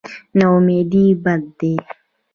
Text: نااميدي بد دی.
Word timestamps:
نااميدي 0.39 1.05
بد 1.23 1.43
دی. 1.59 1.73